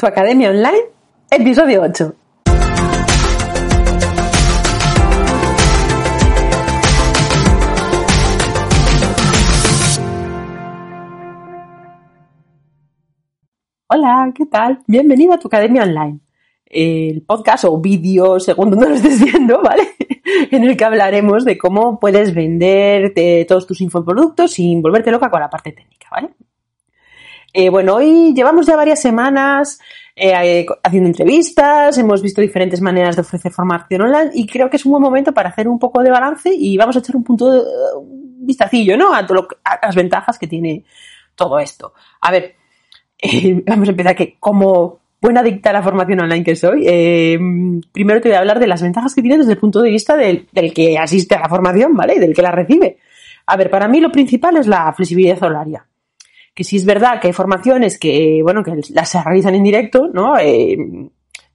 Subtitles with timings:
[0.00, 0.80] Tu Academia Online,
[1.30, 2.14] episodio 8.
[13.88, 14.82] Hola, ¿qué tal?
[14.86, 16.20] Bienvenido a tu Academia Online,
[16.64, 19.82] el podcast o vídeo, según donde lo estés viendo, ¿vale?
[20.50, 25.30] en el que hablaremos de cómo puedes vender eh, todos tus infoproductos sin volverte loca
[25.30, 26.30] con la parte técnica, ¿vale?
[27.52, 29.80] Eh, bueno, hoy llevamos ya varias semanas
[30.14, 34.84] eh, haciendo entrevistas, hemos visto diferentes maneras de ofrecer formación online y creo que es
[34.84, 37.50] un buen momento para hacer un poco de balance y vamos a echar un punto
[37.50, 37.60] de
[37.96, 39.12] un vistacillo, ¿no?
[39.14, 39.26] A,
[39.82, 40.84] las ventajas que tiene
[41.34, 41.94] todo esto.
[42.20, 42.54] A ver,
[43.18, 47.38] eh, vamos a empezar que como buena adicta a la formación online que soy, eh,
[47.92, 50.16] primero te voy a hablar de las ventajas que tiene desde el punto de vista
[50.16, 52.20] del, del que asiste a la formación, ¿vale?
[52.20, 52.98] Del que la recibe.
[53.46, 55.86] A ver, para mí lo principal es la flexibilidad horaria
[56.54, 60.38] que si es verdad que hay formaciones que, bueno, que las realizan en directo, ¿no?
[60.38, 60.76] Eh,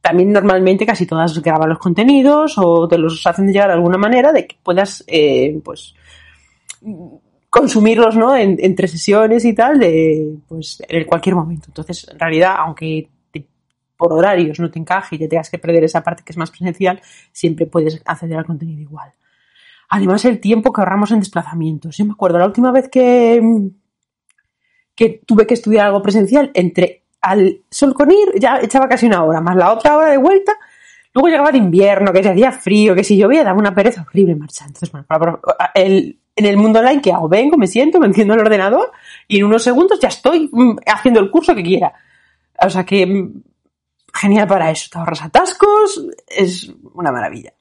[0.00, 4.32] también normalmente casi todas graban los contenidos o te los hacen llegar de alguna manera
[4.32, 5.94] de que puedas, eh, pues,
[7.48, 8.36] consumirlos, ¿no?
[8.36, 11.66] En, entre sesiones y tal, de, pues, en cualquier momento.
[11.68, 13.08] Entonces, en realidad, aunque
[13.96, 16.50] por horarios no te encaje y te tengas que perder esa parte que es más
[16.50, 17.00] presencial,
[17.32, 19.12] siempre puedes acceder al contenido igual.
[19.88, 21.96] Además, el tiempo que ahorramos en desplazamientos.
[21.96, 23.40] Yo me acuerdo la última vez que,
[24.94, 29.24] que tuve que estudiar algo presencial entre al sol con ir, ya echaba casi una
[29.24, 30.52] hora, más la otra hora de vuelta.
[31.14, 34.34] Luego llegaba el invierno, que se hacía frío, que si llovía daba una pereza horrible
[34.34, 34.66] marchar.
[34.66, 35.40] Entonces, bueno,
[35.74, 37.28] el, en el mundo online, ¿qué hago?
[37.28, 38.90] Vengo, me siento, me enciendo el ordenador
[39.28, 41.94] y en unos segundos ya estoy mm, haciendo el curso que quiera.
[42.60, 43.42] O sea que mm,
[44.12, 44.88] genial para eso.
[44.90, 47.52] Te ahorras atascos, es una maravilla.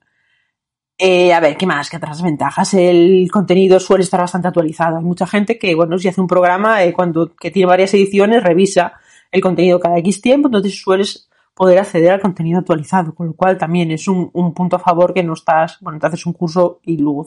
[0.97, 1.89] Eh, a ver, ¿qué más?
[1.89, 2.73] ¿Qué otras ventajas?
[2.73, 4.97] El contenido suele estar bastante actualizado.
[4.97, 8.43] Hay mucha gente que, bueno, si hace un programa eh, cuando, que tiene varias ediciones,
[8.43, 8.93] revisa
[9.31, 13.57] el contenido cada X tiempo, entonces sueles poder acceder al contenido actualizado, con lo cual
[13.57, 16.79] también es un, un, punto a favor que no estás, bueno, te haces un curso
[16.83, 17.25] y luego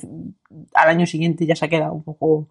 [0.74, 2.48] al año siguiente ya se ha quedado un poco,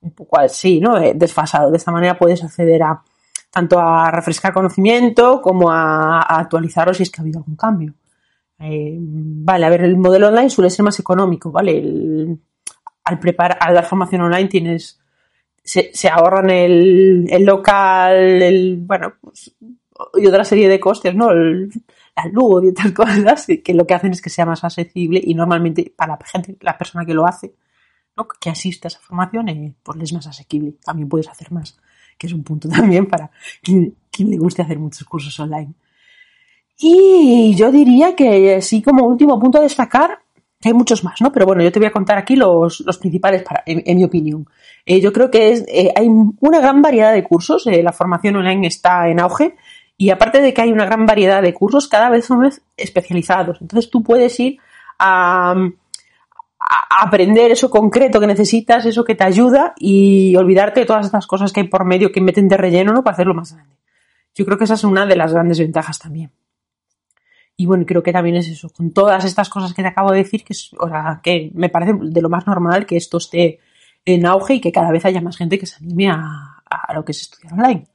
[0.00, 0.98] un poco así, ¿no?
[1.14, 1.70] Desfasado.
[1.70, 3.02] De esta manera puedes acceder a
[3.50, 7.94] tanto a refrescar conocimiento como a, a actualizarlo si es que ha habido algún cambio.
[8.60, 11.78] Eh, vale, a ver, el modelo online suele ser más económico, ¿vale?
[11.78, 12.38] El,
[13.04, 15.00] al preparar, al dar formación online tienes,
[15.64, 19.54] se, se ahorran el, el, local, el, bueno, pues,
[20.14, 21.30] y otra serie de costes, ¿no?
[21.30, 21.70] El,
[22.16, 25.92] la y otras cosas que lo que hacen es que sea más accesible y normalmente
[25.96, 27.54] para la gente, la persona que lo hace,
[28.16, 28.26] ¿no?
[28.28, 30.74] que asiste a esa formación, eh, pues le es más asequible.
[30.84, 31.78] También puedes hacer más,
[32.18, 33.30] que es un punto también para
[33.62, 35.74] quien le guste hacer muchos cursos online.
[36.82, 40.20] Y yo diría que sí, como último punto a destacar,
[40.64, 41.30] hay muchos más, ¿no?
[41.30, 44.46] Pero bueno, yo te voy a contar aquí los, los principales, para, en, mi opinión.
[44.86, 48.36] Eh, yo creo que es, eh, hay una gran variedad de cursos, eh, la formación
[48.36, 49.56] online está en auge,
[49.98, 53.60] y aparte de que hay una gran variedad de cursos, cada vez son más especializados.
[53.60, 54.58] Entonces tú puedes ir
[54.98, 55.54] a,
[56.58, 61.26] a aprender eso concreto que necesitas, eso que te ayuda, y olvidarte de todas estas
[61.26, 63.04] cosas que hay por medio que meten de relleno, ¿no?
[63.04, 63.76] Para hacerlo más grande.
[64.34, 66.30] Yo creo que esa es una de las grandes ventajas también.
[67.60, 70.16] Y bueno, creo que también es eso, con todas estas cosas que te acabo de
[70.16, 70.70] decir, que, es,
[71.22, 73.60] que me parece de lo más normal que esto esté
[74.06, 77.04] en auge y que cada vez haya más gente que se anime a, a lo
[77.04, 77.86] que es estudiar online.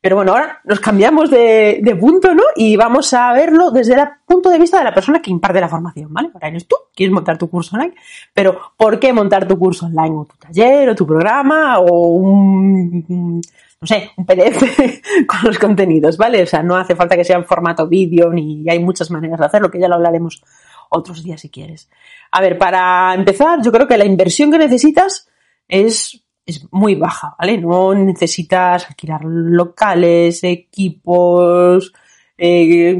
[0.00, 2.42] Pero bueno, ahora nos cambiamos de, de, punto, ¿no?
[2.56, 5.68] Y vamos a verlo desde el punto de vista de la persona que imparte la
[5.68, 6.30] formación, ¿vale?
[6.34, 7.94] Ahora eres tú, quieres montar tu curso online,
[8.34, 10.16] pero ¿por qué montar tu curso online?
[10.16, 13.40] O tu taller, o tu programa, o un,
[13.80, 14.62] no sé, un PDF
[15.26, 16.42] con los contenidos, ¿vale?
[16.42, 19.46] O sea, no hace falta que sea en formato vídeo, ni hay muchas maneras de
[19.46, 20.42] hacerlo, que ya lo hablaremos
[20.90, 21.90] otros días si quieres.
[22.30, 25.28] A ver, para empezar, yo creo que la inversión que necesitas
[25.68, 27.58] es, es muy baja, ¿vale?
[27.58, 31.92] No necesitas alquilar locales, equipos,
[32.38, 32.94] eh,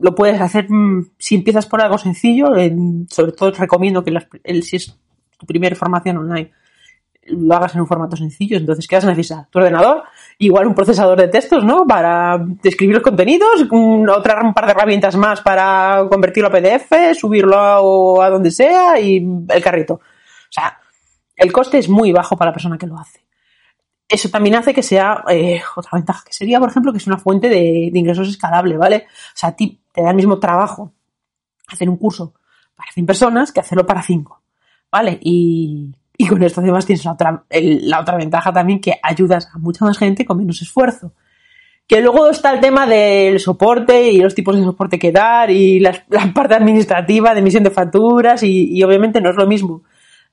[0.00, 0.66] lo puedes hacer
[1.18, 2.48] si empiezas por algo sencillo,
[3.08, 4.96] sobre todo recomiendo que las, el, si es
[5.38, 6.50] tu primera formación online,
[7.26, 8.56] lo hagas en un formato sencillo.
[8.56, 9.46] Entonces, ¿qué vas a necesitar?
[9.50, 10.04] Tu ordenador,
[10.38, 11.86] igual un procesador de textos, ¿no?
[11.86, 13.66] Para describir los contenidos,
[14.14, 19.00] otra, un par de herramientas más para convertirlo a PDF, subirlo a, a donde sea
[19.00, 19.94] y el carrito.
[19.94, 20.78] O sea,
[21.36, 23.24] el coste es muy bajo para la persona que lo hace.
[24.08, 27.18] Eso también hace que sea eh, otra ventaja, que sería, por ejemplo, que es una
[27.18, 29.06] fuente de, de ingresos escalable, ¿vale?
[29.08, 30.92] O sea, a ti te da el mismo trabajo
[31.68, 32.34] hacer un curso
[32.76, 34.42] para 100 personas que hacerlo para 5,
[34.90, 35.18] ¿vale?
[35.22, 39.48] Y, y con esto además tienes la otra, el, la otra ventaja también que ayudas
[39.52, 41.12] a mucha más gente con menos esfuerzo.
[41.86, 45.80] Que luego está el tema del soporte y los tipos de soporte que dar y
[45.80, 49.82] la, la parte administrativa de emisión de facturas y, y, obviamente no es lo mismo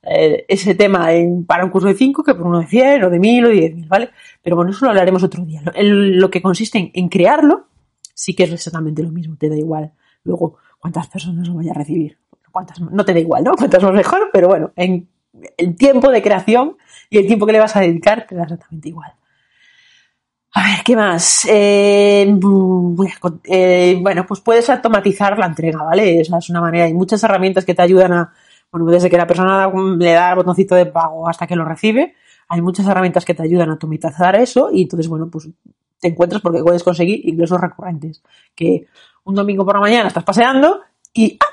[0.02, 3.10] eh, ese tema en, para un curso de 5 que por uno de 100 o
[3.10, 4.10] de 1000 o de 10.000, ¿vale?
[4.42, 5.62] Pero bueno, eso lo hablaremos otro día.
[5.62, 7.66] Lo, lo que consiste en, en, crearlo
[8.14, 9.92] sí que es exactamente lo mismo, te da igual
[10.24, 12.18] luego cuántas personas lo vaya a recibir.
[12.50, 13.52] Cuántas, no te da igual, ¿no?
[13.54, 15.08] Cuántas más mejor, pero bueno, en
[15.56, 16.76] el tiempo de creación
[17.10, 19.12] y el tiempo que le vas a dedicar te da exactamente igual.
[20.54, 21.46] A ver, ¿qué más?
[21.46, 22.38] Eh,
[23.44, 26.20] eh, bueno, pues puedes automatizar la entrega, ¿vale?
[26.20, 26.84] Esa es una manera.
[26.84, 28.32] Hay muchas herramientas que te ayudan a,
[28.70, 32.14] bueno, desde que la persona le da el botoncito de pago hasta que lo recibe,
[32.48, 35.48] hay muchas herramientas que te ayudan a automatizar eso y entonces, bueno, pues
[35.98, 38.22] te encuentras porque puedes conseguir ingresos recurrentes.
[38.54, 38.86] Que
[39.24, 40.80] un domingo por la mañana estás paseando
[41.14, 41.52] y ¡ah!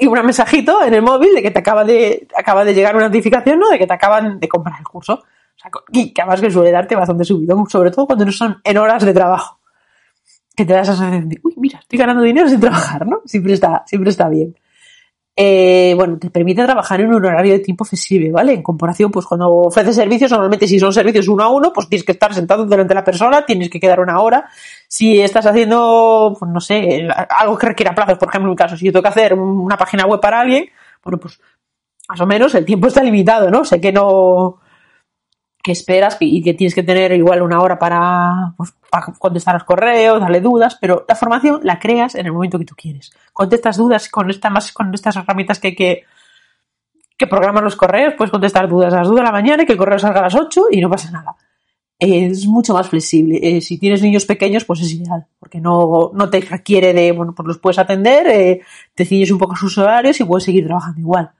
[0.00, 3.06] Y un mensajito en el móvil de que te acaba de, acaba de llegar una
[3.06, 3.68] notificación, ¿no?
[3.70, 5.14] De que te acaban de comprar el curso.
[5.14, 8.60] O sea, y que además que suele darte bastante subido, sobre todo cuando no son
[8.62, 9.58] en horas de trabajo.
[10.54, 13.22] Que te das esa sensación de, uy, mira, estoy ganando dinero sin trabajar, ¿no?
[13.24, 14.56] Siempre está, siempre está bien.
[15.40, 18.54] Eh, bueno, te permite trabajar en un horario de tiempo flexible, ¿vale?
[18.54, 22.04] En comparación, pues cuando ofreces servicios, normalmente si son servicios uno a uno, pues tienes
[22.04, 24.48] que estar sentado delante de la persona, tienes que quedar una hora.
[24.88, 28.76] Si estás haciendo, pues no sé, algo que requiera plazos, por ejemplo, en mi caso,
[28.76, 30.68] si yo tengo que hacer una página web para alguien,
[31.04, 31.40] bueno, pues
[32.08, 33.64] más o menos el tiempo está limitado, ¿no?
[33.64, 34.58] Sé que no,
[35.62, 39.64] que esperas y que tienes que tener igual una hora para, pues, para, contestar los
[39.64, 43.12] correos, darle dudas, pero la formación la creas en el momento que tú quieres.
[43.32, 46.04] Contestas dudas con, esta, más, con estas herramientas que, que,
[47.16, 49.72] que programan los correos, puedes contestar dudas a las 2 de la mañana y que
[49.72, 51.36] el correo salga a las 8 y no pasa nada.
[51.98, 53.40] Es mucho más flexible.
[53.42, 57.34] Eh, si tienes niños pequeños, pues es ideal, porque no, no te requiere de, bueno,
[57.34, 58.60] pues los puedes atender, eh,
[58.94, 61.32] te ciñes un poco a sus horarios y puedes seguir trabajando igual.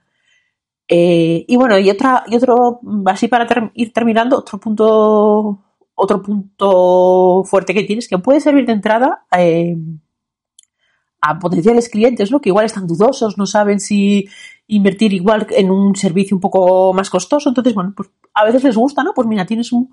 [0.91, 5.59] Eh, y bueno, y otra, y otro, así para ir terminando, otro punto,
[5.93, 9.77] otro punto fuerte que tienes que puede servir de entrada eh,
[11.21, 12.41] a potenciales clientes, ¿no?
[12.41, 14.27] Que igual están dudosos, no saben si
[14.65, 17.49] invertir igual en un servicio un poco más costoso.
[17.49, 19.13] Entonces, bueno, pues a veces les gusta, ¿no?
[19.13, 19.91] Pues mira, tienes un,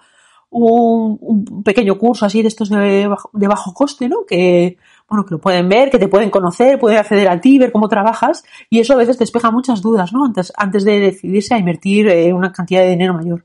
[0.58, 4.24] un, un pequeño curso así de estos de bajo, de bajo coste, ¿no?
[4.26, 4.76] Que,
[5.08, 7.88] bueno, que lo pueden ver, que te pueden conocer, pueden acceder a ti, ver cómo
[7.88, 10.24] trabajas, y eso a veces despeja muchas dudas, ¿no?
[10.24, 13.44] Antes, antes de decidirse a invertir eh, una cantidad de dinero mayor.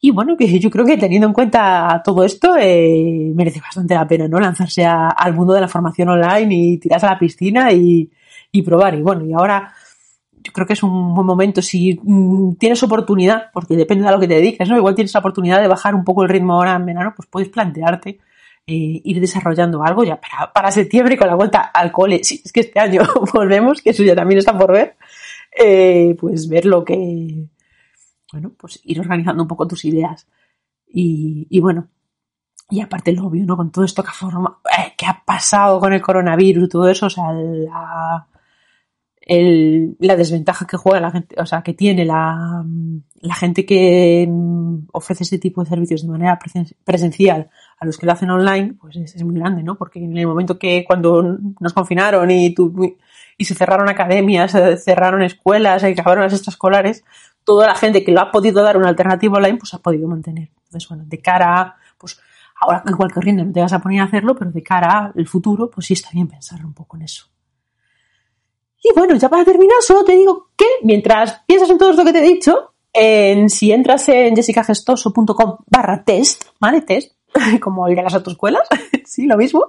[0.00, 4.06] Y bueno, que yo creo que teniendo en cuenta todo esto, eh, merece bastante la
[4.06, 4.40] pena, ¿no?
[4.40, 8.10] Lanzarse a, al mundo de la formación online y tirarse a la piscina y,
[8.50, 8.96] y probar.
[8.96, 9.72] Y bueno, y ahora
[10.42, 11.62] yo creo que es un buen momento.
[11.62, 14.76] Si mm, tienes oportunidad, porque depende de lo que te dediques, ¿no?
[14.76, 17.48] Igual tienes la oportunidad de bajar un poco el ritmo ahora en verano, pues puedes
[17.48, 18.18] plantearte
[18.66, 22.22] eh, ir desarrollando algo ya para, para septiembre con la vuelta al cole.
[22.24, 23.02] Si es que este año
[23.34, 24.96] volvemos, que eso ya también está por ver,
[25.56, 27.46] eh, pues ver lo que,
[28.32, 30.26] bueno, pues ir organizando un poco tus ideas.
[30.86, 31.88] Y, y bueno,
[32.70, 33.56] y aparte lo obvio, ¿no?
[33.56, 37.10] Con todo esto que ha, forma, eh, ha pasado con el coronavirus, todo eso, o
[37.10, 38.26] sea, la,
[39.26, 42.64] el, la desventaja que juega la gente, o sea, que tiene la,
[43.20, 44.28] la gente que
[44.92, 46.38] ofrece este tipo de servicios de manera
[46.84, 49.76] presencial a los que lo hacen online, pues es, es, muy grande, ¿no?
[49.76, 52.96] Porque en el momento que cuando nos confinaron y, tu,
[53.38, 57.04] y se cerraron academias, se cerraron escuelas, se acabaron las extraescolares,
[57.44, 60.50] toda la gente que lo ha podido dar una alternativa online, pues ha podido mantener.
[60.66, 62.20] Entonces, bueno, de cara pues
[62.60, 65.26] ahora en cualquier corriente no te vas a poner a hacerlo, pero de cara al
[65.26, 67.31] futuro, pues sí está bien pensar un poco en eso.
[68.94, 72.18] Bueno, ya para terminar, solo te digo que mientras piensas en todo esto que te
[72.18, 72.72] he dicho,
[73.48, 76.82] si entras en jessicagestoso.com barra test, ¿vale?
[76.82, 77.12] Test,
[77.60, 78.68] como ir a las autoescuelas,
[79.04, 79.64] sí, lo mismo,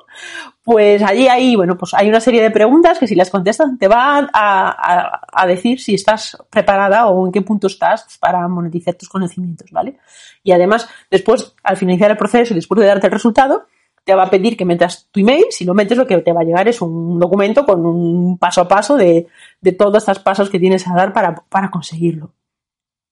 [0.63, 3.87] pues allí hay, bueno, pues hay una serie de preguntas que si las contestas te
[3.87, 8.95] van a, a, a, decir si estás preparada o en qué punto estás para monetizar
[8.95, 9.97] tus conocimientos, ¿vale?
[10.43, 13.67] Y además, después, al finalizar el proceso y después de darte el resultado,
[14.03, 16.41] te va a pedir que metas tu email, si lo metes lo que te va
[16.41, 19.27] a llegar es un documento con un paso a paso de,
[19.61, 22.33] de todos estos pasos que tienes a dar para, para conseguirlo.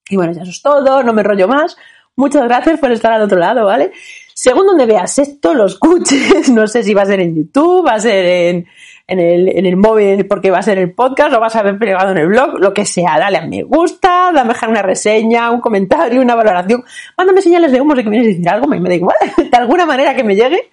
[0.08, 1.76] Y bueno, ya eso es todo, no me rollo más.
[2.14, 3.92] Muchas gracias por estar al otro lado, ¿vale?
[4.34, 7.94] Según donde veas esto, lo escuches, no sé si va a ser en YouTube, va
[7.94, 8.66] a ser en,
[9.06, 11.78] en, el, en el móvil porque va a ser el podcast, o vas a ver
[11.78, 15.60] pegado en el blog, lo que sea, dale a me gusta, dame una reseña, un
[15.60, 16.84] comentario, una valoración,
[17.16, 19.16] mándame señales de humo de que decir algo, me, me da igual,
[19.50, 20.71] de alguna manera que me llegue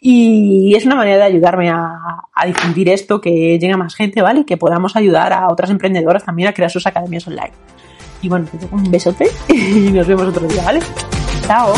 [0.00, 4.40] y es una manera de ayudarme a, difundir esto, que llegue a más gente, ¿vale?
[4.40, 7.52] Y que podamos ayudar a otras emprendedoras también a crear sus academias online.
[8.22, 10.80] Y bueno, te un besote y nos vemos otro día, ¿vale?
[11.46, 11.74] Chao.